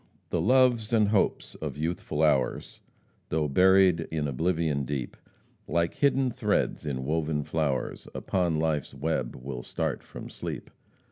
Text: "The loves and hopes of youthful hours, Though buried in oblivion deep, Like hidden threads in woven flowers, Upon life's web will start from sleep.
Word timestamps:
"The 0.31 0.41
loves 0.41 0.91
and 0.91 1.09
hopes 1.09 1.53
of 1.53 1.77
youthful 1.77 2.23
hours, 2.23 2.81
Though 3.29 3.47
buried 3.47 4.07
in 4.09 4.27
oblivion 4.27 4.83
deep, 4.83 5.15
Like 5.67 5.93
hidden 5.93 6.31
threads 6.31 6.87
in 6.87 7.05
woven 7.05 7.43
flowers, 7.43 8.07
Upon 8.15 8.57
life's 8.57 8.95
web 8.95 9.35
will 9.35 9.61
start 9.61 10.01
from 10.01 10.27
sleep. 10.27 10.71